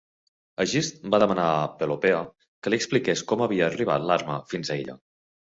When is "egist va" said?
0.63-1.19